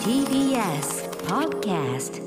[0.00, 2.24] TBS Podcast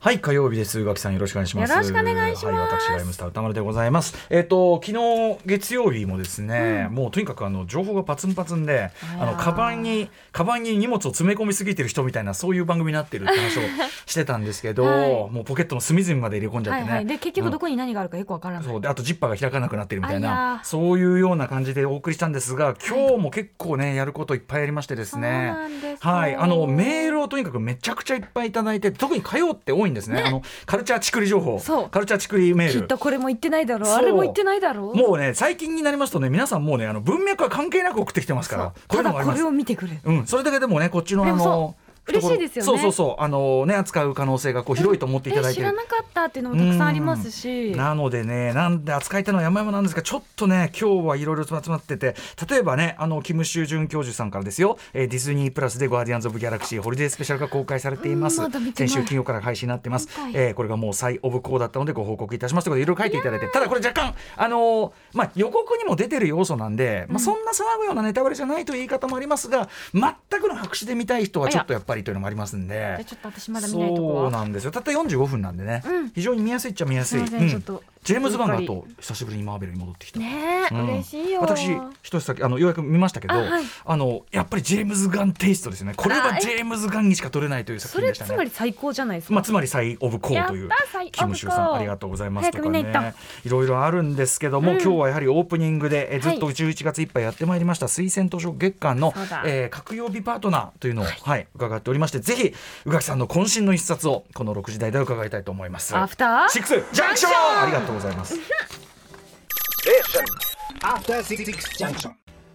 [0.00, 0.78] はい、火曜日です。
[0.78, 1.70] 宇垣さんよろしくお願いします。
[1.72, 2.46] よろしくお願いします。
[2.46, 4.14] はい、私ライムスター歌丸でございます。
[4.30, 13.62] えっ、と昨日月曜日もですね、もうとにかくあの情報がパツンパツンで、あのカバンにカバンに荷物を詰め込みすぎてる人みたいなそういう番組になってるって話を
[14.06, 15.08] してたんですけど、はい。
[15.32, 16.88] もうポケットの隅々まで入れ込んじゃってね。
[16.88, 18.80] はいはい、で結局どこに何があるかよくわからない、そう。
[18.80, 20.64] であとジッパーが開かなくなってるみたいなー。
[20.64, 25.52] そういうような感じでお送りしたんですが今日も結構ねやることいっぱいありましてですね。
[25.52, 26.36] そうなんですはい。
[26.36, 30.22] あのメールをとにかくめちゃくちゃいっぱいいただいて特に火曜って多いんですね。
[30.22, 31.58] あのカルチャーチクリ情報。
[31.60, 31.88] そう。
[31.88, 32.80] カルチャーチクリメール。
[32.80, 33.90] きっとこれも言ってないだろう。
[33.90, 34.96] あれも言ってないだろう。
[34.96, 35.18] もう。
[35.18, 40.00] ね最近になりますとね皆さんもうねあの文脈は関係なく送ってきてますからただこれを見てくれ。
[40.04, 41.76] うん、それだけでもねこっちのあの
[42.08, 42.66] 嬉しいですよね。
[42.66, 43.22] そうそうそう。
[43.22, 47.72] あのね扱う可能性がこう広いと思っていただいて知らなかったっていうのもたくさんありますし。
[47.72, 52.14] なのでねなんで扱いたいのは山々なんですがちょっとね今日はいろいろ集まってて
[52.48, 73.04] 例えばねあのキム・シュ准教授さんからですよ、えーディズニープラスで「ガーディアンズ・オブ・ギャラクシー」ホリデースペシャルが公開されています、うんま先週金曜から配信になってます、はいえーこれがもう再オブコーだったのでご報告いたしますということでいろいろ書いていただいてただこれ若干あのーまあ予告にも出てる要素なんで、まあ、そんな騒ぐようなネタバレじゃないという言い方もありますが全くの白紙で見たい人はちょっとやっぱりというのもありますんで。
[73.06, 74.70] ちょっと私まだ見ないとこそうはなんですよ。
[74.70, 76.10] たった45分なんでね、うん。
[76.10, 77.48] 非常に見やすいっちゃ見やすい、すいません。
[77.50, 80.86] ちょっとジェームズ・ガンがと久しぶりにマーベルに戻ってきた、ねえ、うん。
[80.88, 81.68] 嬉しいよ私
[82.02, 83.98] 一つだけあのようやく見ましたけどあ、あはい。
[83.98, 85.94] のやっぱりジェームズ・ガンテイストですよね。
[85.96, 88.36] これはジェームズ・ガンにしか撮れないという作品でしたね。
[88.36, 90.68] まり最高じゃないですか、まあ、つまりサイ・オブ・コーという
[91.12, 93.14] キム・シュウさんありがとうございますとかね。
[93.44, 94.82] いろいろあるんですけども、うん。
[94.82, 99.12] 今日はやはりオープニングでえずっとはい11月いっぱいやってまいりました推薦図書月間の
[99.44, 101.46] えー各曜日パートナーというのを、はい。
[101.54, 102.54] 伺っておりましてぜひ
[102.84, 105.96] 宇垣さんの渾身の一冊をこの6時台で伺いたいと思います。
[105.96, 107.62] アフターシックスジャンクション！
[107.62, 108.34] ありがとうございます。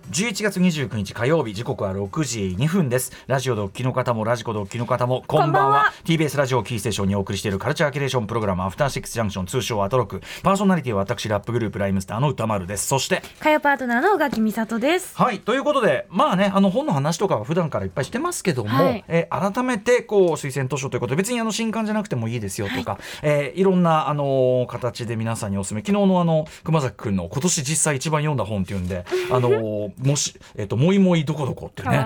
[0.04, 0.14] After Six Junction.
[0.14, 3.12] 11月29日火曜日時刻は6時2分です。
[3.28, 5.70] ラジオでお聞きの方もラジコでお聞きの方もこんばんは。
[5.70, 5.94] こんばんは。
[6.06, 12.88] TBS ラジオキーステーションにお送りしているカルチャーキュレーションプログラムアフターシックスジャンクション通称アトロクパーソナリティは私ラップグループライムスターの歌丸です。
[12.88, 15.16] そして火曜パートナーの宇垣美里です。
[15.18, 19.04] はいということでまあねあの本の話とかは普段からいっぱいしてますけども、はい。
[19.08, 23.04] えー改めてこう推薦図書ということで別にあの新刊じゃなくてもいいですよとか、い。
[23.24, 25.82] えーいろんなあのー形で皆さんにおすすめ。
[25.82, 31.98] 昨日のあの熊崎君の今年実際一番読んだ本っていうんであのーもしえっ、ともいもいどこどこっていうね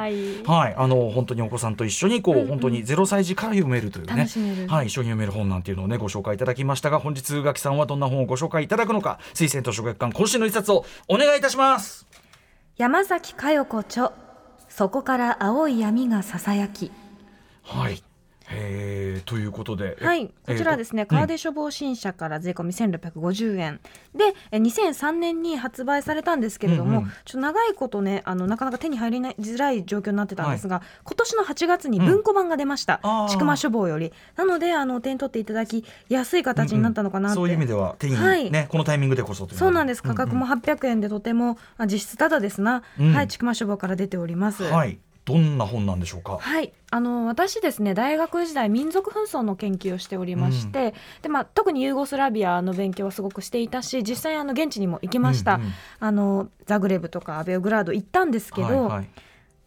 [0.45, 0.75] はい。
[0.75, 4.27] あの本当にお子さんと一緒にこう、本当に0歳児から読めるというね。
[4.67, 4.87] はい。
[4.87, 12.07] 一緒に読める本なんていうのをねご紹介いただきましたが本日宇垣さんはどんな本をご紹介いただくのか推薦図書月間今週の一冊をお願いいたします。
[12.77, 14.11] 山崎佳代子著
[14.69, 16.91] そこから青い闇がささやき。
[17.63, 18.03] はい。
[18.49, 23.79] えー、ということで、はい、こちらはですね、川で出処方新社から税込み1650円。
[24.15, 27.09] でえ2003年に発売されたんですけれども、うんうん。
[27.09, 32.99] ちょっと長いことねあのなかなか手に入りないづらい状況になってたんですが、今年の8月に文庫版が出ました、
[33.29, 34.11] ちくま書房より。
[34.35, 38.49] なのであの手に取っていただきやすい形になったのかなって、そういう意味では手に、はい。
[38.49, 40.03] ねこのタイミングでこそそうなんです。
[40.03, 43.13] 価格も800円でとても、あ実質ただですな、うん。
[43.13, 43.27] はい。
[43.27, 44.63] ちくま書房から出ております。
[44.63, 46.37] はいどんな本なんでしょうか？
[46.39, 55.71] はい、あの私ですね大学時代民族紛争の研究をしておりまして、でまあ、特にユーゴスラビアの勉強はすごくしていたし実際あの現地にも行きました、うんうん。
[55.99, 59.09] あのザグレブとかベオグラード行ったんですけど、はいはい。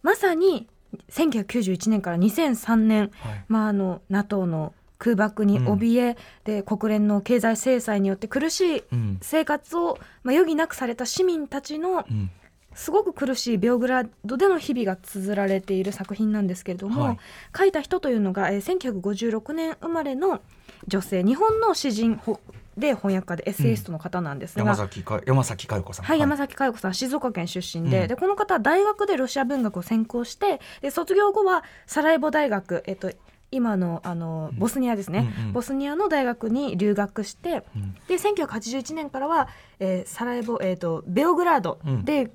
[0.01, 0.67] まさに
[1.11, 3.45] 1991年から2003年、はい。
[3.47, 9.17] まあ、あの NATO の空爆に怯え、で国連の経済制裁によって苦しいうん。
[9.21, 12.31] 生活を、まあ、余儀なくされた市民たちのうん
[12.73, 17.17] すごく苦しいベオグラードでの日々が綴られている作品なんですけれども、はい。
[17.57, 20.41] 書いた人というのが、えー1956年生まれの
[20.87, 22.39] 女性日本の詩人ほ
[22.77, 26.05] で翻訳家でエッセイストの方なんですが、山崎か山崎佳代子さん。
[26.05, 28.07] はい、山崎佳代子さん静岡県出身で,、うん。
[28.07, 33.11] でこの方は大学でロシア文学を専攻してで卒業後はサラエボ大学、えっと、
[33.51, 35.53] 今のあのボスニアですね、うんうん。
[35.53, 37.95] ボスニアの大学に留学して、うん。
[38.07, 39.49] で1981年からは、
[39.79, 42.31] えーサラエボ、えー、とベオグラードで、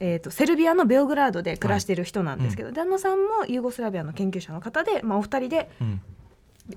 [0.00, 6.00] えー、とセルビアのベオグラードで暮らしている人なんですけど、旦那さんもユーゴスラビアの研究者の方で、まあ、お二人でうん。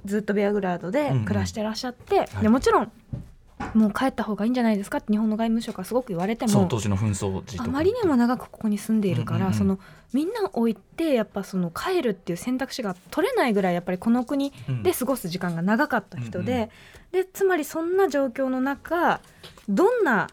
[0.06, 2.30] ずっとベオグラードで暮らしてらっしゃって、はい。
[2.44, 2.92] でもちろん
[3.74, 6.52] もう帰った方がいいんじゃないですかって日本の外務省からすごく言われても
[7.58, 9.58] あまりにも長くここに住んでいるから、うんうんうん。
[9.58, 9.80] その
[10.14, 16.70] みんなを置いてやっぱその帰るっていう選択肢が取れないぐらいやっぱりこの国で過ごす時間が長かった人で,、うんうん。
[17.12, 19.20] でつまりそんな状況の中
[19.68, 20.30] どんな、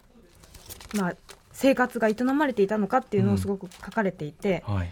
[0.94, 1.14] まあ、
[1.58, 4.90] 生活が営まれていたのかっていうのをすごく書かれていて、はい。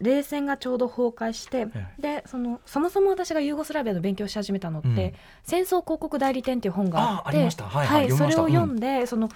[0.00, 4.96] 冷戦がちょうど崩壊して、えでそのそもそも私がユーゴスラビアの勉強し始めたのって「うん。
[5.44, 9.28] 戦争広告代理店」っていう本があってはいそれを読んで、その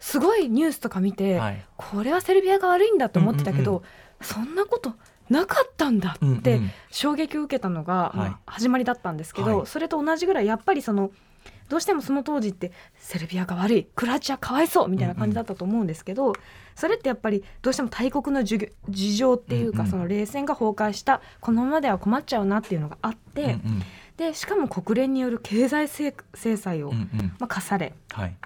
[0.00, 1.62] すごいニュースとか見て、はい。
[1.76, 3.82] これはセルビアが悪いんだと思ってたけど、うんうん
[4.22, 4.94] そんなこと
[5.28, 6.70] なかったんだってうんうん。
[6.90, 9.66] 衝撃を受けたのが、始まりだったんですけど、はい。
[9.66, 11.10] それと同じぐらいやっぱりその
[11.68, 16.34] どうしてもその当時ってセルビアが悪いクロアチアかわいそうみたいな感じだったと思うんですけど、
[16.74, 18.58] それってやっぱりどうしても大国の事
[18.88, 19.90] 事情っていうか、うんうん。
[19.90, 23.82] その冷戦が崩壊したこのままでは困っちゃうなっていうのがあって、うんうん。
[24.16, 27.32] でしかも国連による経済制制裁を、うんうん。
[27.38, 28.36] まあ、課されはい。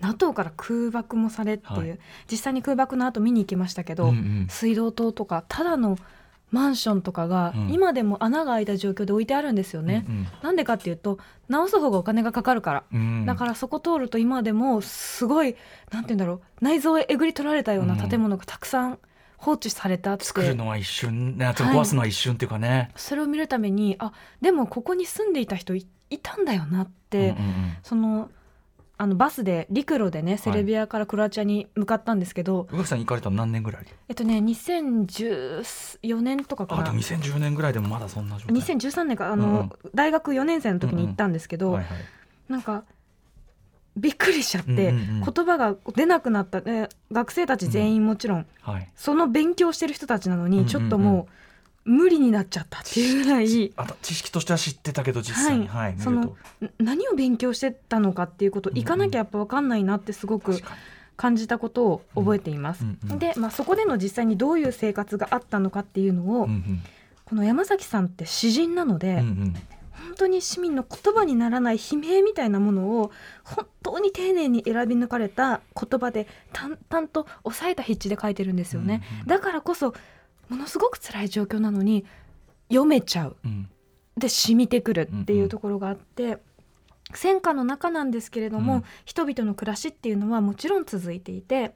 [0.00, 1.98] NATO から空爆もされっていう、はい。
[2.30, 4.46] 実際に空爆の後見に行きましたけど、うんうん。
[4.48, 5.98] 水道塔とかただの
[6.50, 7.72] マンションとかがうん。
[7.72, 10.04] 今でも穴が開いた状況で置いてあるんですよね。
[10.08, 11.18] うんなんでかっていうと
[11.48, 12.84] 直す方がお金がかかるから。
[12.92, 13.26] うん。
[13.26, 15.56] だからそこ通ると今でもすごい
[15.90, 18.98] なんて言うんだろう内臓をえぐり取られたような建物がたくさん
[19.36, 24.12] 放置されてあって、作るのは一瞬ね壊すのは一瞬っていうかね、それを見るためにあ
[24.42, 27.76] でもここに住んでいた人いいたんだよなって、うんうんうん。
[27.82, 28.30] その
[29.00, 33.86] あのバスで陸路でねセルビアからクロアチアに向かったんですけど、宇垣さん行かれたの何年ぐらい？
[34.10, 36.82] えっとね2014年とかかな。
[36.82, 38.56] あでも2010年ぐらいでもまだそんな状態。
[38.56, 39.32] 2013年か。
[39.32, 39.70] あの、うんうん。
[39.94, 41.98] 大学4年生の時に行ったんですけど、はいはい
[42.50, 42.84] なんか
[43.96, 45.32] びっくりしちゃって、うんうんうん。
[45.32, 48.88] 言葉が出なくなった、ね、学生たち全員もちろん、はい。
[48.96, 50.68] その勉強してる人たちなのに、うんうんうん。
[50.68, 51.32] ちょっともう
[51.90, 53.72] 無理になっちゃったっていうぐらい。
[53.74, 55.66] あと知識としては知ってたけど実際に。
[55.66, 56.36] はい、見るその
[56.78, 60.60] 何を勉強してたのかっていうこと行かなきゃやっぱ分かんないなってすごく
[61.16, 62.84] 感じたことを覚えています。
[62.84, 63.18] うんうんうん。
[63.18, 66.82] で、まあ、そこでの実際にどういう生活があったのかっていうのを、うんうん。
[67.24, 69.54] この山崎さんって詩人なので、うんうん。
[69.92, 73.10] 本当に市民の言葉にならない悲鳴みたいなものを
[73.44, 79.26] 本当に丁寧に選び抜かれた言葉で淡々と抑えた筆致で書いてるんですよね、うんうん。
[79.26, 79.94] だからこそ
[80.50, 82.04] ものすごく辛い状況なのに
[82.68, 83.36] 読めちゃう。
[83.44, 83.70] うん。
[84.18, 86.38] で染みてくるってうんうんいうところがあって、
[87.14, 88.84] 戦火の中なんですけれども、うん。
[89.04, 91.72] 人々の暮らしっていうのはもちろん続いていて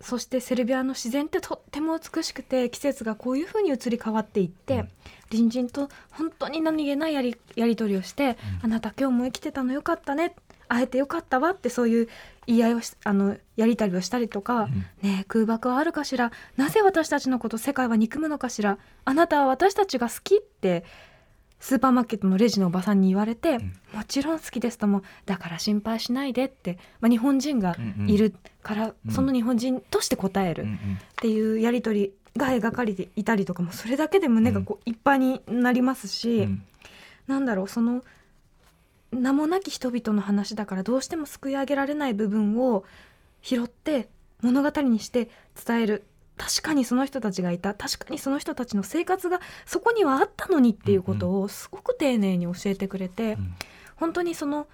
[0.00, 4.88] そしてセルビアの自然ってとっても美しくて季節がこういうふうに移り変わっていって、うん。
[5.30, 10.34] 隣人と本当に何気ないやりやり取りをして、あなた今日も生きてたのよかったね
[10.72, 12.08] 会えてよかったわってそういう
[12.46, 14.70] 言い合いをしあのやり取りをしたりとか、うん。
[15.02, 16.32] ねえ空爆はあるかしら？
[16.56, 18.78] なぜ私たちのこと世界は憎むのかしら？
[19.04, 20.84] あなたは私たちが好きって
[21.60, 23.72] スーパーマーケットのレジのおばさんに言われて、ん。
[23.92, 25.02] もちろん好きですとも。
[25.26, 27.76] だから心配しないでって、まあ、日本人が
[28.06, 29.12] いるから、うん。
[29.12, 30.74] その日本人として答えるうんうん。
[30.74, 30.78] っ
[31.16, 36.62] ていうやり取りが描かれていたりとかもそれだけで胸がこういっぱいになりますし、うん。
[37.28, 38.02] なんだろうその
[39.12, 42.84] 名もなき人々の話だからどうしてもすくい上げられない部分を
[43.42, 44.08] 拾って
[44.40, 45.28] 物語にして
[45.66, 46.04] 伝える。
[46.36, 47.74] 確かにその人たちがいた。
[47.74, 53.54] 確かにその人たちの生活がそこにはあったのにっていうことをすごく丁寧に教えてくれて、うん。
[53.96, 54.66] 本当にその、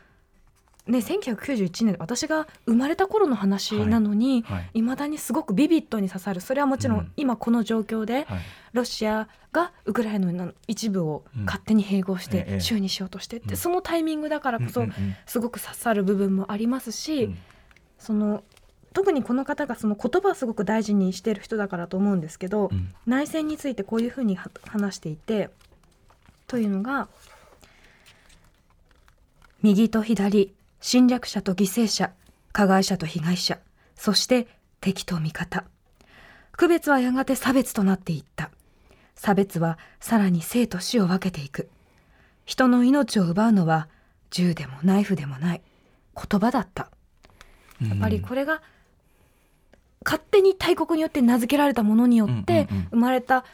[0.88, 4.70] ね、1991年私が生まれた頃の話なのに、はい。
[4.74, 6.40] いまだにすごくビビッドに刺さる。
[6.40, 7.00] それはもちろうん。
[7.02, 8.40] ん今この状況で、はい。
[8.72, 11.44] ロシアがウクライナの一部をうん。
[11.44, 12.52] 勝手に併合しええ。
[12.54, 13.56] て州にしようとしてって、うん。
[13.56, 15.16] そのタイミングだからこそうんうんうん。
[15.26, 17.38] すごく刺さる部分もありますし、うん。
[17.98, 18.42] その
[18.94, 22.94] 特にこの方がその言葉をすごく大事にしている人だからと思うんですけど、うん。
[23.06, 25.50] 内戦についてこういうふうには話していて
[26.46, 27.08] というのが
[29.62, 32.12] 右と左侵略者と犠牲者
[32.52, 33.58] 加害者と被害者
[33.94, 34.46] そして
[34.80, 35.64] 敵と味方。
[36.52, 38.50] 区別はやがて差別となっていった。
[39.14, 41.68] 差別はさらに生と死を分けていく。
[42.44, 43.88] 人の命を奪うのは
[44.30, 45.62] 銃でもナイフでもない。
[46.14, 46.90] 言葉だった。
[47.82, 48.62] やっぱりこれが
[50.04, 53.44] 勝手に大国によって名付けられたものによって生まれた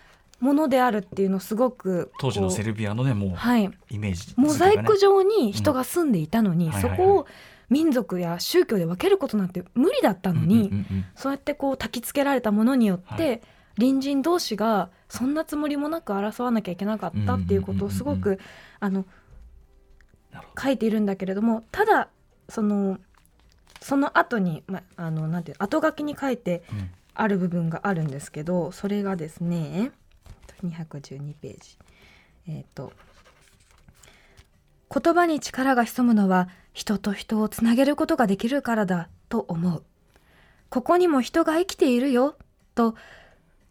[0.45, 3.71] ものであるっていうのをすごく当時のセルルビアのねもうはい。
[3.89, 6.73] イメージモザイク上上に人が住んでいたのに、うん。
[6.73, 7.09] そはいはいはい。
[7.09, 7.27] こを
[7.71, 10.71] 民族や宗教で分けることなんて無理だったのに、
[11.15, 13.41] そうやってこう焚き付けられたものによって、はい。
[13.77, 18.39] 隣人同士がそんなつもりもなく争わなきゃいけなかったっていうことをすごく
[18.81, 19.07] あの
[20.63, 22.09] 書いているんだけれどもただ
[22.49, 22.99] その
[23.81, 26.91] その後にまあのなんていう後書きに書いてうん。
[27.15, 29.93] ある部分があるんですけどそれがですね
[30.65, 31.79] 212ページ。
[32.49, 32.93] えっ、と
[34.95, 39.83] 言葉に力が潜むのは人と人をつなげることができるからだと思う。
[40.69, 42.37] ここにも人が生きているよ
[42.75, 42.95] と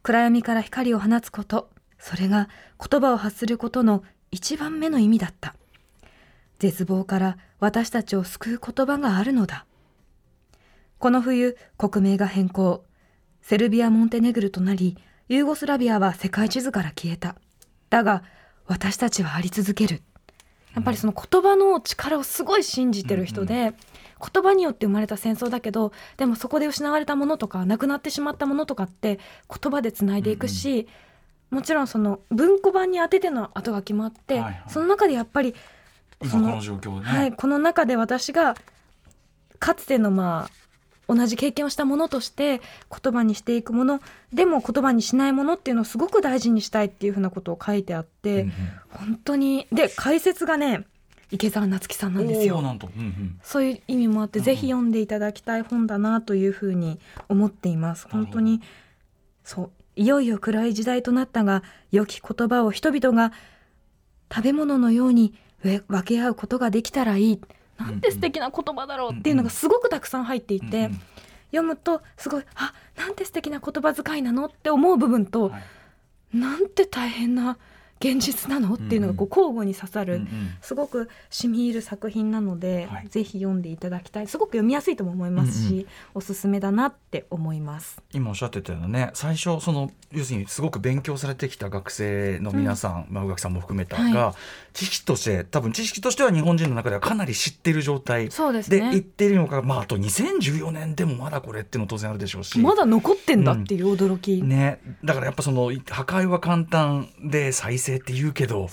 [0.03, 1.69] 暗闇から光を放つこと。
[1.97, 5.55] それが言葉を発することの一番目の意味だった。
[6.59, 9.65] 絶望から私たちを救う言葉があるのだ。
[10.99, 12.83] この冬国名が変更。
[13.41, 14.97] セルビア・モンテネグルとなり
[15.29, 17.35] ユーゴスラビアは世界地図から消えた。
[17.89, 18.23] だが
[18.65, 20.01] 私たちはあり続ける。
[20.75, 23.73] やっぱりその言葉の力をすごい信じてる人で、
[24.33, 30.87] 言葉によって生まれた戦争だけどでもそこで失われたものとかなくなってしまったものとかって言葉でつないでいくし、
[31.51, 34.63] もちろんその文庫版に当てての後書きもあって、はいはい。
[34.67, 35.53] その中でやっぱり
[36.21, 38.55] 今こそのの状況でね、はい、この中で私が
[39.59, 40.62] かつてのまあ
[41.07, 42.61] 同じ経験をしたものとして
[43.03, 48.53] 言葉にしていくものでも言葉にしないものっていうのをすごく大事にしたいっていうふうなことを書いてあって、うん
[48.93, 50.85] 本当にで解説がね
[51.31, 52.57] 池澤夏樹さんうんなんですよ。
[52.57, 53.39] おーなんと、うんうん。
[53.41, 58.07] そういう意味もあって、うんぜひ読んでいただきたい本だなというふうに思っています。
[58.07, 58.61] 本当に
[59.43, 63.33] そういよいよ暗い時代となったが良き言葉を人々が
[64.31, 65.33] 食べ物のように
[65.63, 67.41] え分け合うことができたらいい
[67.77, 70.89] なんて素敵な言葉だろうっていうのがすごくたくさん入っていて、
[71.51, 75.63] 読むとすごいあなんて素敵な言葉遣いなのって思う部分と、はい。
[76.37, 77.57] なんて大変な
[78.03, 78.73] 現実なの？
[78.73, 80.27] っていうのがこう交互に刺さる、うんうん。
[80.61, 83.07] すごく染み入る作品なので、はい。
[83.07, 84.27] ぜひ読んでいただきたい。
[84.27, 88.01] すごく読みやすいとも思いますし、うんうおすすめだなって思います。
[88.13, 94.35] 今おっしゃってたようなね最初その要するにすごく勉強されてきた学生の皆さん、まあ宇垣さんも含めたが、は
[94.73, 102.59] 知識として多分知識としては日本人の中ではかなり知っている状態そうですで言っねているのか、まあ、あと2014年でもまだこれっていうの当然あるでしょうし。
[102.59, 108.69] まだ残ってんだっていう驚き、ね、だからやっぱその破壊は簡単で再生って言うけど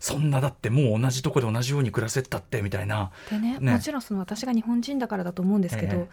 [0.00, 3.10] そんなだってもう同じとこで同じように暮らせたってみたいな。
[3.30, 3.72] でねね。
[3.72, 6.08] もちろんその私が日本人だからだと思うんですけど、え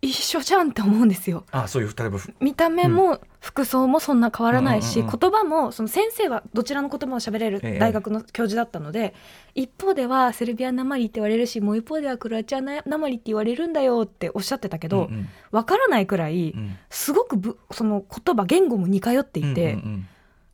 [0.00, 1.44] 一緒じゃんって思うんですよ。
[1.50, 7.78] あそういう例えばふ見た目も服装もそんな変わらないし、うんうんうん言葉もその先生はどちらの言葉を喋れるええ。
[7.80, 9.12] 大学の教授だったので、
[9.56, 16.76] 一方ではセルビアなまりって言われるしもう一方ではクロアチアなまりって言われるんだよっておっしゃってたけど、うんうんわからないくらいうん。
[16.90, 20.08] すごくぶその言葉言語も似通っていて、うんうん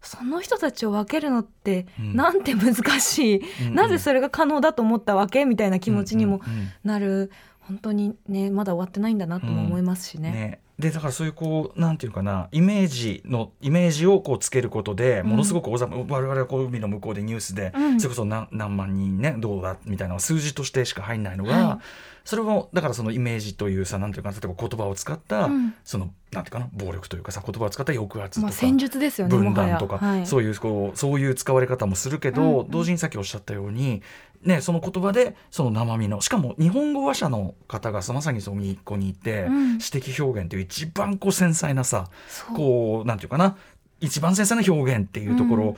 [0.05, 2.17] その人たちを分けるのってうん。
[2.17, 3.75] なんて難しい、うんうん。
[3.75, 6.69] なぜそれが可能だと思ったわけみたいな気持ちにもうんうんうん。
[6.85, 7.31] なる、
[7.61, 10.31] 本当にねまだ終わってないんだなとも思いますしね。
[10.31, 12.49] ね、でだからそういうこうなんていうかな。
[12.53, 15.27] イメージのイメージをこうつけることでうん。
[15.29, 18.01] ものすごくおざ、我々はこう海の向こうでニュースで、うん。
[18.01, 21.79] それこそ何何万人ねどうだみたいな数字としてしか入んないのが、はい
[22.25, 25.75] それもだからそのイメージというさなんていうかな例えば言葉を使った、うん。
[25.85, 32.71] そのなんていうかな暴力というかさ言葉を使った抑圧とか、まあ、戦術ですよね分断とか、はい、そういうこうそういう使われ方もするけど、うんうん。
[32.71, 34.03] 同時にさっきおっしゃったように、
[34.43, 39.81] ね、その言葉でその生身のしかも日本語話者の方がまさにそこにここにいて、うん。
[39.81, 42.09] 詩的表現という一番こう繊細なさ
[42.57, 43.57] こうなんていうかな
[44.01, 45.77] 一番繊細な表現っていうところ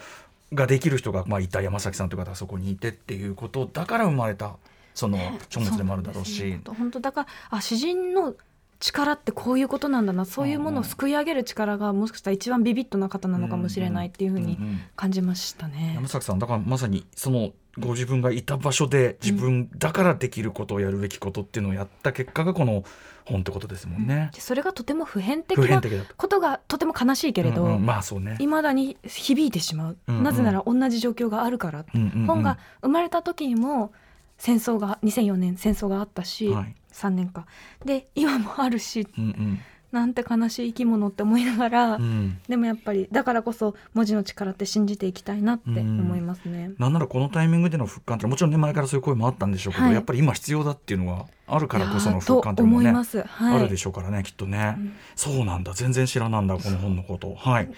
[0.52, 4.56] ができる人が、まあ、いた山崎さんという方がそこにいてっていうことだから生まれた
[4.96, 5.18] その
[5.50, 6.58] 書物でもあるだろうし。
[6.66, 8.34] 本当だからあ詩人の
[8.80, 15.92] 力ってこういうことなんだなそういうものをすくい上げる力がもしかしたら一番ビビッドな方なのかもしれないっていうふうにんん感じましたね。
[15.94, 22.84] 山崎さんだからまさにそのご自分がいた場所で自分だからできることをやるべきことっていうのをやった結果がこの
[23.26, 24.30] 本ってことですもんね。
[24.34, 25.82] でそれがとても普遍的な。
[26.16, 28.36] ことがとても悲しいけれど、うんうんまあそうね。
[28.38, 33.92] 未だに響いてしまう、うんうんなぜなら同じ状況があるから、うんうんうん本が生まれた時にも
[34.38, 36.74] 戦争が2004年戦争があったし、はい。
[36.92, 37.46] 3年か。
[37.84, 39.58] で今もあるしうん
[39.92, 42.02] なんて悲しい生き物って思いながら、うん。
[42.02, 46.72] うんでもやっぱりだからこそ文字の力って信じていきたいなって思いますね。
[46.78, 49.94] なんならこのタイミングでの復刊ってもちろんね前からそういう声もあったんでしょうけど、はい。
[49.94, 52.92] やっぱり今必要だっていうのがあるからこその復刊っていうのもね。
[52.92, 53.60] はい。
[53.60, 54.92] あるでしょうからねきっとね、うん。
[55.14, 55.72] そうなんだ。
[55.72, 57.34] 全然知らなんだこの本のこと。
[57.34, 57.70] はい。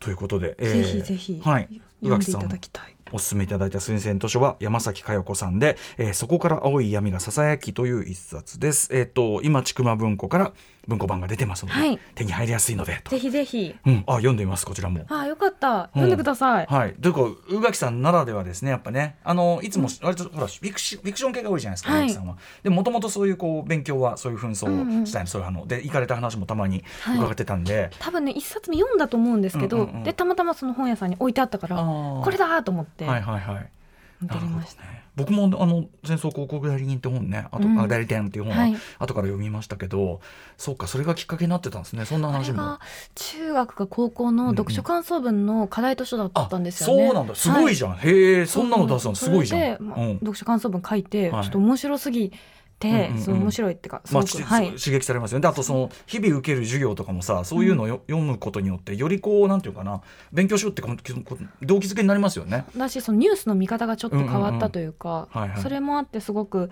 [0.00, 1.68] ということで、えーぜひぜひ、はい。
[2.02, 2.95] 宇読んでいただきたい。
[3.12, 8.88] お勧めいただいた推薦図書は山崎佳代子さんで、えーそこから青い闇がささやきという一冊です。
[8.96, 10.52] えっ、と今ちくま文庫から
[10.86, 13.10] 文庫版が出てますので、はい手に入りやすいのでと。
[13.10, 13.74] ぜひぜひ。
[13.84, 15.00] うん、あ読んでみますこちらも。
[15.08, 15.90] あーよかった。
[15.94, 16.66] 読んでください。
[16.66, 22.36] はい、というか宇垣さんならではですねやっぱねあのいつも割とほらフィクシフィクション系が多いじゃないですか、はい宇垣さんは。
[22.62, 33.70] でもともとそういうこう勉強はそういう紛争をしたい、そういうあので行かれた話もたまにはい伺ってたんで、多分ね一冊目読んだと思うんですけど、うんうんうんでたまたまその本屋さんに置いてあったからこれだと思ってはいはいはい。
[34.20, 34.66] なるほどね。
[35.16, 37.80] 僕もあの戦争広告代理人って本ねあと、うん。
[37.80, 38.72] あ代理店っていう本はい。
[38.72, 40.20] は後から読みましたけど、
[40.58, 42.78] そうかそれがきっかけになってたんですねそんな話も。
[43.14, 47.06] 中学か高校の読書感想文の課題図書だったんですよね。
[47.06, 47.34] そうなんだ。
[47.34, 49.82] すごいじゃん、へえそんなの出すのすごいじゃん。
[49.82, 50.14] まあうん。
[50.18, 51.42] 読書感想文書いて、はい。
[51.44, 52.32] ちょっと面白すぎ
[52.78, 54.66] て、うんうん面白いっていうかすまあ、はい。
[54.76, 55.42] 刺激されますよね。
[55.42, 60.00] であとその日々受ける授業とかもさそういうのをよ、読むことによってよりこうなんていうかな
[60.32, 62.64] 勉強しようって動機づけになりますよね。
[62.76, 65.50] だしそのニュースの見方がちょっと変わったというか、うんうんうん。
[65.50, 65.62] はいはい。
[65.62, 66.70] それもあってすごく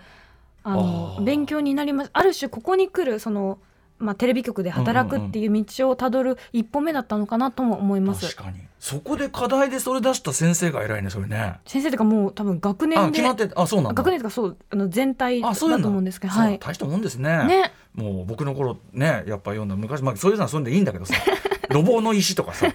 [0.62, 1.24] ああのー。
[1.24, 2.10] 勉強になります。
[2.12, 3.58] ある種ここに来るその
[4.04, 8.34] まあ、テレビ局で働くっていう道をたどる一歩目だったのかなとも思います。
[8.34, 8.60] 確かに。
[8.78, 11.54] そこで課題でそれ出した先生が偉いねそれね。
[11.64, 14.02] 先生とかもう多分学年であ決まってあそうなんだ。
[14.02, 15.84] 学年とかそうあの全体だあそうなんだ。
[15.84, 16.58] と思うんですけど、はい。
[16.58, 17.44] 大したもんですね。
[17.46, 17.72] ね。
[17.94, 21.14] もう僕の頃ねやっぱ読んだ昔、まあ、そういうのはそんでいいんだけどさ
[21.70, 22.74] 路傍の石とかさやっ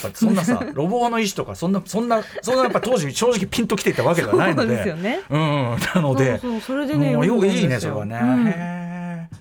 [0.00, 5.20] ぱそんなさ 路傍の石とかそんなそんなそんなやっぱ当時正直ピンときていたわけではないの そうでですよね。
[5.30, 5.78] うんうん。
[5.94, 8.85] なのでそうそうそれでねもうよ読んだんいいねですよそれはね、うん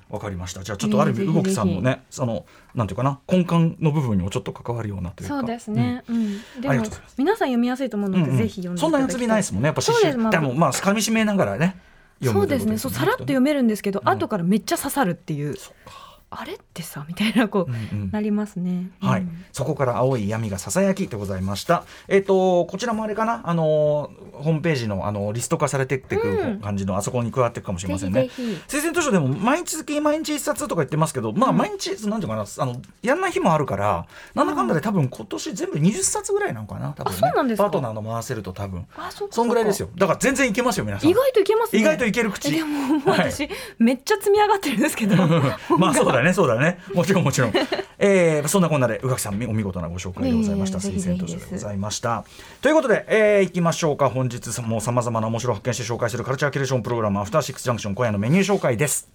[0.09, 0.63] わかりました。
[0.63, 5.39] じゃあちょっとある意味動きさんのねそのなんていうかな根幹の部分にもちょっと関わるようなというか。
[5.39, 6.03] そうですね。
[6.07, 6.61] うん。
[6.61, 6.83] でも
[7.17, 8.81] 皆さん読みやすいと思うので、ぜひ読んでい。
[8.81, 9.19] そんなただきたい。
[9.19, 11.77] やつびないですもんねやっぱ詩そうでもまあ噛み締めながらね
[12.21, 12.77] そうですね。
[12.77, 14.09] そうさらっと読めるんですけど、うん。
[14.09, 15.55] 後からめっちゃ刺さるっていう。
[16.31, 18.89] あれってさみたいなこう、うんうんなりますね。
[19.01, 21.83] はい、うんそこから青い闇がささやきでございました。
[22.07, 28.23] えっ、とこちらもあれかな、あのーホームページのあのリスト化されてってく感じの、あそこに加わっていくかもしれませんね。
[28.23, 37.17] ぜひぜひ推薦図書でも毎月毎日一冊とか言ってますけど、まあうん毎日なんていうかな、あのやんない日もあるから、なんだかんだで多分今年全部20冊ぐらいなのかな、多分ね。
[37.17, 37.63] あそうなんですか？
[37.63, 38.85] パートナーの回せると多分。
[38.97, 39.89] あ、そそんぐらいですよ。
[39.95, 41.09] だから全然いけますよ皆さん。
[41.09, 41.81] 意外といけますね。
[41.81, 43.47] 意外といける口えでももうはい私、
[43.79, 45.15] めっちゃ積み上がってるんですけど。
[45.79, 46.79] まあそうだねそうだね。
[46.93, 47.53] もちろんもちろん、
[47.99, 50.79] えー、そんなこんなで宇垣さんお見事なご紹介でございました。
[50.79, 52.25] 推薦図書でございました。
[52.61, 54.09] ということで、えー、いきましょうか。
[54.09, 59.09] 本日もさまざまな面白を発見して紹介するカルチャーキュレーションプログラムアフターシックスジャンクション今夜のメニュー紹介です。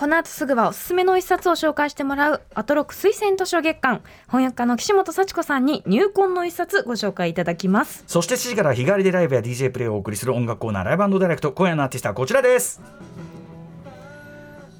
[0.00, 4.00] この後すぐはおすすめの一冊を紹介してもらうアトロック推薦図書月間。
[4.28, 8.02] 翻訳家の岸本幸子さんに入魂の一冊ご紹介いただきます。
[8.06, 11.52] そして7時から日替わりでライブや DJ プレイをお送りする音楽コーナーライブダイレクト。
[11.52, 12.80] 今夜のアーティストはこちらです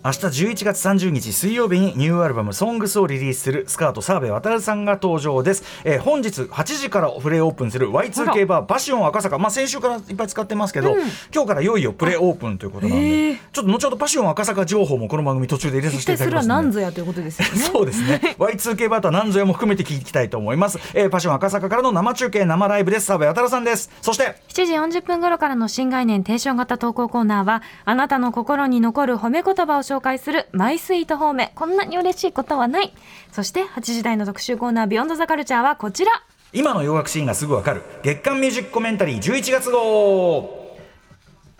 [0.03, 11.01] 明日11月30日水曜日にニューアルバム「SONGS」をリリースするスカート澤部渡さんが登場です、えー本日8時からプレイオープンする Y2K バーパシオン赤坂、まあ、先週からいっぱい使ってますけど、うん。
[11.35, 13.39] 今日からいよいよプレイオープンということなんへでー。
[13.53, 16.49] ちょっと後ほどパシオン赤坂情報もこの番組途中で入れさせ一ていただきますので。
[16.49, 17.61] 体それは何ぞやということですよね。
[17.71, 18.37] そうですね。
[18.41, 23.07] Y2K バーとは何ぞやも含めて聞きたいと思います、えーパシオン赤坂からの生中継生ライブです。
[23.07, 23.91] 澤部渡さんです。
[24.01, 32.93] そして7時40分頃からの新概念提唱型投稿コーナーはあなたの心に残る褒め言葉を紹介するマイスイート方面こんなに嬉しいことはない。
[33.33, 36.13] そして8時台の特集コーナービヨンドザカルチャーはこちら。
[36.53, 37.83] 今の洋楽シーンがすぐわかる。
[38.03, 40.60] 月刊ミュージックコメンタリー11月号。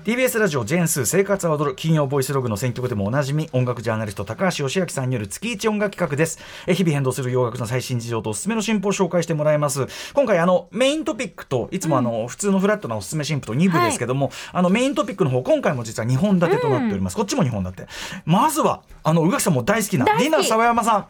[0.03, 6.39] TBS ラジオジェーンスー生活は踊る金曜ボイスログの選曲でもおなじみ音楽ジャーナリスト高橋義明さんによる月一音楽企画です。
[6.67, 9.87] え日々変動する洋楽の最新事情とおすすめの新譜を紹介してもらいます。
[10.15, 17.87] 今回あのメイントピックといつもあの、普通のフラットなおすすめ新譜と2部ですけども、あのメイントピックの方今回も実は2本立てとなっております、こっちも2本立て。
[18.25, 21.07] まずはあの宇垣さんも大好きなディナ沢山さん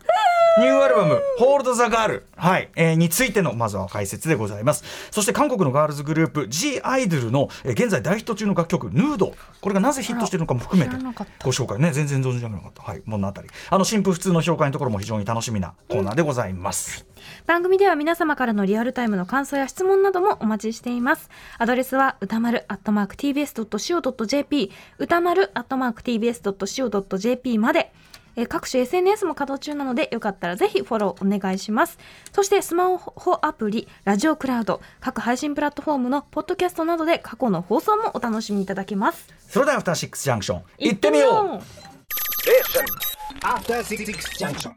[0.59, 4.85] ニューアルバム「ホールド・ザ・ガール」はい、えーについてのまずは解説でございます。
[5.11, 10.97] そして韓国のガールズグループ G アイドルの、えー現在大ヒット中の楽曲「ヌード」これがなぜヒットしているのかも含めて
[11.45, 11.79] ご紹介。
[11.79, 12.83] ね全然存じ上げなかった。
[12.83, 13.03] はい。
[13.07, 13.41] 物語。
[13.71, 17.07] あの新婦普通の紹介のところも非常に楽しみなコーナーでございます、
[17.47, 21.31] 番組では皆様からのリアルタイムの感想や質問などもお待ちしています。
[21.59, 27.93] アドレスは歌丸 @tbs.co.jp 歌丸 @tbs.co.jp まで。
[28.37, 31.99] えー各種 SNS も稼働中なのでよかったらぜひフォローお願いします。
[32.33, 39.27] そしてスマホアプリ、ラジオクラウド、各配信プラットフォームのポッドキャストなどで過去の放送もお楽しみいただけます。
[39.49, 43.10] それではアフターシックスジャンクション行ってみよう.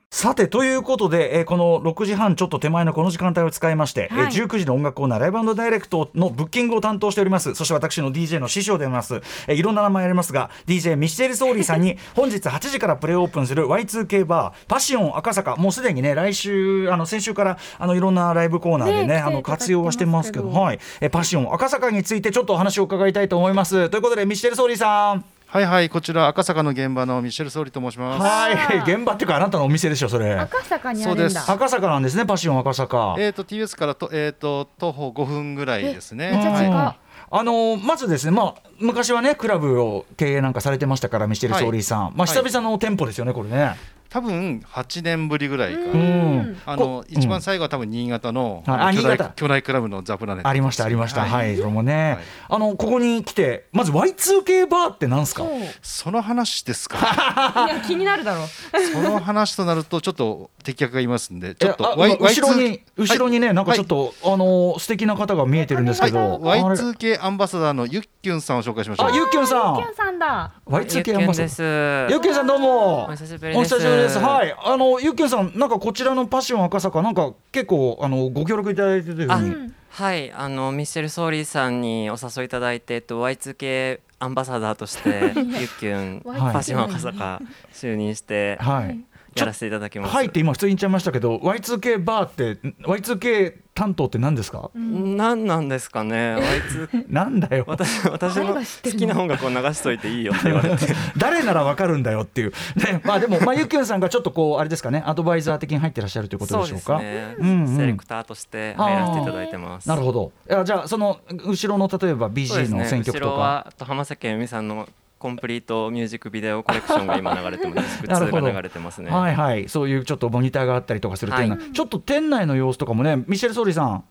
[0.10, 4.24] さてということで、えーこの6時半ちょっと手前のこの時間帯を使いまして、はい。
[4.24, 9.16] えー19時の音楽コーナーライブダイレクトのブッキングを担当しておりますそして私の DJ の師匠であります、
[9.48, 23.90] えーいろんな名前ありますが DJ ミッシェル・ソーリーさんに 本日8時からプレオープンする Y2K バーパシオン赤坂もうすでにね来週あの先週からあのいろんなライブコーナーでねねあの活用はしてますけどはい、えーパシオン赤坂についてちょっとお話を伺いたいと思います。
[23.90, 28.24] ということでミッシェル・ソーリーさんはいはい、こちら赤坂の現場のミッシェル・ソーリーと申します。
[28.24, 28.92] はい。
[28.92, 30.34] 現場っていうかあなたのお店でしょそれ。
[30.34, 31.30] 赤坂にあるんだ。
[31.30, 31.52] そうです。
[31.52, 33.16] 赤坂なんですねパシオン赤坂。
[33.20, 36.32] えっ、と TBS からとえっ、と徒歩5分ぐらいですね。
[36.32, 36.70] めっちゃ近い。
[36.72, 36.96] は
[37.30, 43.76] あのーまずですね、まあ、昔はねクラブを経営なんかされてましたからミシェル・ソーリーさん、まあ、はい久々の店舗ですよねこれね。
[44.14, 45.80] 多分8年ぶりぐらいか。
[45.80, 46.56] うん。
[46.68, 51.26] あこの一番最後は多分新潟の、はいあ巨大巨大クラブのザプラネットありましたありました。
[51.26, 52.24] はい、それもね、はい。
[52.50, 55.46] あのここに来てまず Y2K バーってなんですか？
[55.82, 57.00] その話ですか？
[57.72, 58.48] いや気になるだろう。
[58.94, 63.56] その話となるとちょっと敵客がいますんで、ちょっと後ろに Y2 後ろにね、はい。
[63.56, 69.10] なんかちょっと、あのー素敵な方が見えてるんですけど、はい、あれ？Y2K アンバサダーのゆっきゅんさんを紹介しましょう。
[69.10, 69.76] あゆっきゅんさん。
[69.78, 70.52] キュンさんだ。
[70.68, 71.48] Y2K アンバサダー。
[71.48, 72.14] です。
[72.14, 73.06] ゆっきゅんさんどうも。
[73.06, 74.03] お久しぶりおです。
[74.04, 74.20] です。
[74.20, 74.56] はい。
[74.58, 88.58] あのゆっきゅんさんなんかこちらのパッション赤坂なんか結構あのご協力いただいてるというふうあにんはい、あのミッシェル・ソーリーさんにお誘いいただいて、えっと Y2K アンバサダーとしてゆっきゅんフッション赤坂就任して。
[88.60, 89.00] はい
[89.36, 90.16] やらせていただきます。
[90.16, 96.36] はいって今普通に言っちゃいましたけど Y2K バーって Y2K 担当って何ですか、なんなんですかね。
[96.36, 100.94] Y2 なんだよ私私の好きな音楽を流しといていいよって言われて。
[101.18, 107.00] 誰ならわかるんだよっていう、ねまあ、でも、まあ、ゆっきゅんさんがちちょっとこうあれですかねアドバイザー的に入ってらっしゃるということでしょうか？
[107.00, 109.90] ね、うんうんセレクターとして入らせていただいてます。
[109.90, 110.32] なるほど
[110.64, 114.88] じゃあその後ろの例えばそうで BG のすね後ろ選曲とか、はと浜崎あゆみさんの
[115.24, 118.02] コンプリートミュージックビデオコレクションが今流れてます。
[118.04, 118.48] 普なるほど。
[118.48, 119.10] 通が流れてますね。
[119.10, 119.70] はいはい。
[119.70, 124.04] そういうちょっとモニターがあったりとかする店内、ちょっと店内の様子とかもねミシェル・ソーリさん。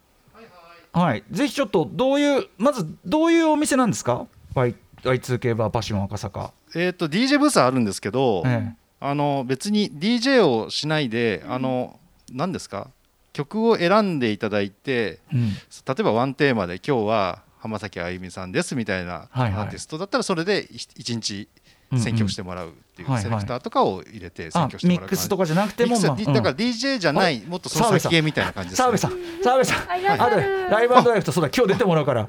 [0.95, 8.77] はい、ぜひちょっとどういうまずどういうお店なんですか？Y- Y2K バーパッション赤坂、えっ、と DJ ブースはあるんですけど、ええ。
[9.01, 11.99] あの別に DJ をしないで、あの
[12.33, 12.89] 何ですか？
[13.35, 15.51] 曲を選んでいただいてうん。
[15.51, 15.55] 例
[16.01, 21.49] えばワンテーマで今日は浜崎あゆみさんですみたいなアーティストだったらそれで一一日
[21.97, 29.13] 選曲してもらうっていうセレクターとかを入れて選あ曲してもらうミックスとかじゃなくても、まあうんだから DJ じゃないもっとその先へみたいな感じです、澤部さん
[29.45, 29.79] 澤部さん。
[30.21, 32.29] あとるライブライブとそうだ今日出てもらうから。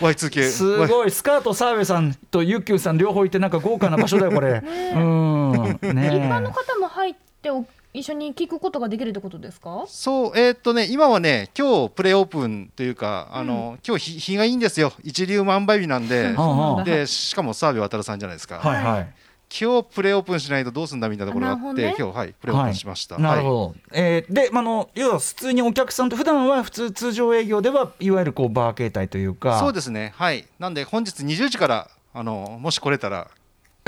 [0.00, 4.62] Y2K すごいスカート澤部さんとゆっきゅうさん両方いてなんか豪華な場所だよこれ。
[4.94, 5.52] うん。
[5.52, 7.64] ね一般の方も入ってお
[7.98, 9.84] 一緒に聞くことができるってことですか？
[9.88, 14.92] そうえーっとね今はね今日プレオープンというかあの、今日日日がいいんですよ。
[15.02, 16.34] 一流万倍日なんで、
[16.84, 19.08] でしかも澤部渡さんじゃないですか、はいはい。
[19.50, 21.94] 今日プレオープンしないとどうすんだみたいなところがあって、ね。
[21.98, 29.58] 今日はいプレオープンしました、なるほはいど、えーで、まあ、あの要は普通にお客さんと普段は普通通常営業ではいわゆるこうバー形態というか。
[29.58, 30.12] そうですね。
[30.16, 30.44] はい。
[30.58, 33.28] なんで本日20時からあのもし来れたら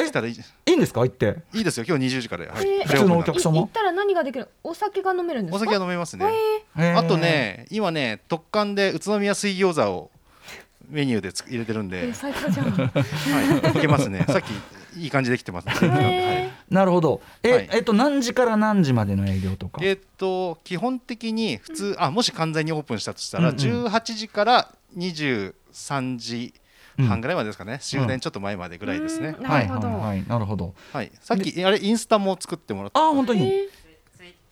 [0.00, 0.34] え来たらいい。
[0.34, 1.00] いいんですか？
[1.00, 1.36] 行って。
[1.54, 1.84] いいですよ。
[1.88, 2.66] 今日20時から、はい。
[2.66, 3.56] えー普通のお客様？
[3.56, 4.48] い行ったら何ができる？
[4.64, 5.56] お酒が飲めるんですか？
[5.56, 6.26] お酒は飲めますね、
[6.96, 10.10] あとね今ね特艦で宇都宮水餃子を
[10.88, 12.70] メニューでつ入れてるんえで、最高じゃん。
[12.72, 14.24] はい、いけますね。
[14.28, 16.02] さっきいい感じできてますね、は
[16.70, 16.74] い。
[16.74, 17.20] なるほど。
[17.44, 17.68] え、はい。
[17.72, 19.80] えっと何時から何時までの営業とか？
[19.84, 23.86] えーっと基本的に普通あもし完全にオープンしたとしたら、うんうん。
[23.86, 26.54] 18時から23時
[27.06, 29.46] 半ぐらいまでですかね、終電ちょっと前までぐらいですね、うん。
[29.46, 29.68] はい。
[29.68, 29.88] なるほど。
[29.88, 30.00] はい。
[30.00, 30.74] はいなるほど。
[30.92, 33.68] はい、さっきあれインスタも作ってもらってあ本当に、え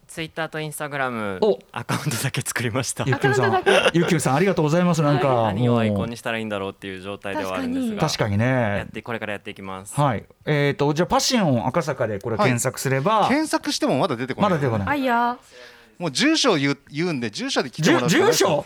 [0.09, 1.59] ツイッターとインスタグラムお。
[1.71, 3.05] アカウントだけ作りました。
[3.07, 3.63] ゆっきゅうさん。
[3.93, 5.03] ゆっきゅうさんありがとうございます。
[5.03, 9.95] なんか、何をアイコンにしたらいいんだろうっていう状態ではあるんですが、確かにやねってこれからやっていきます。
[9.95, 10.25] はい。
[10.47, 14.51] えっ、とじゃあパッション赤坂でこれはい検索すれば、検索してもまだ出てこない。
[14.51, 14.89] まだ出てこない。
[14.89, 15.39] あいや。
[15.99, 18.65] もう住所を言う言うんで住所で来てもら住う住所？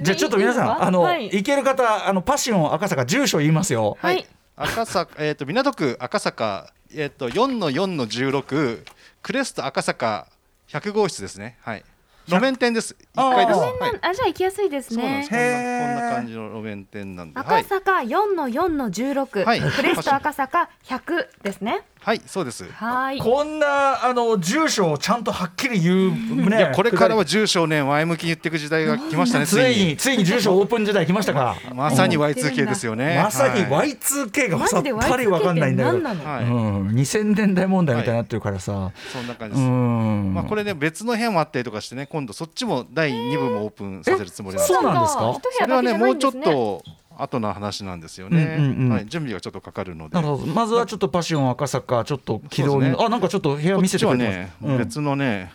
[0.00, 1.26] じゃあちょっと皆さんあの、はい。
[1.26, 3.96] 行ける方あのパッション赤坂住所言いますよ。
[4.00, 4.26] はい。
[4.56, 8.84] 赤坂、えー、と港区赤坂、えー、と4の4の16
[9.22, 10.28] クレスト赤坂
[10.68, 11.58] 100号室ですね。
[11.62, 11.84] はい。
[12.28, 12.96] 路面店です。
[13.14, 13.60] 1階です。
[14.02, 15.32] あじゃあ行きやすいですそうなんです。
[15.32, 17.38] ねこんなこんな感じの路面店なんで。
[17.38, 19.60] は赤い、坂4の4の16、はい。
[19.60, 22.64] クレスト赤坂100ですねはい、そうです。
[22.72, 23.18] はい。
[23.20, 26.10] こんなあの住所をちゃんとはっきり言う
[26.50, 26.58] ね。
[26.58, 29.90] いやこれからは住所をね前向きに言っていく時代が来ましたねつついいに。
[29.90, 33.20] についに住所オープン時代来ましたか まさにうん Y2K ですよね。
[33.22, 33.92] まさにはい。
[33.94, 36.44] Y2K がさっぱりわかんないんだ Y2K よって何なの、はい。
[36.44, 40.34] うん、2000年代問題みたいになってるからさ、そんな感じうです、ん。
[40.34, 45.40] まあこれね別の部屋もあったりとかしてね今度そっちも第2部もオープンさせるつもりなんですそうなんですか？
[45.60, 46.82] それはねもうちょっと
[47.18, 48.90] 後の話なんですよね、うんうんうん。
[48.90, 50.14] はい、準備がちょっとかかるので。
[50.14, 50.46] なるほど。
[50.46, 52.96] まずはちょっとパッション赤坂ちょっと軌道に、ね。
[52.98, 54.78] あなんかちょっと部屋見せてくれてます、ね、うん。
[54.78, 55.52] 別のね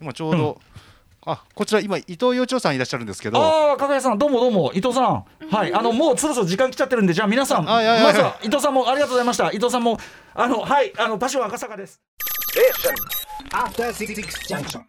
[0.00, 0.60] 今ちょうど、
[1.26, 3.42] あこちら今伊藤幼鳥さんいらっしゃるんですけど。
[3.42, 5.24] ああ、かがやさん、どうもどうも、伊藤さん。
[5.50, 7.68] はい、あの、もうそろそろ時間来ちゃってるんで、じゃあ、皆さん。
[7.68, 8.04] あいやいやいや。
[8.06, 9.50] まずは、伊藤さんも、ありがとうございました。
[9.52, 9.98] 伊藤さんも、
[10.34, 12.00] あの、はい、あの、パッション赤坂です。
[13.52, 14.14] After Six
[14.48, 14.82] Junction.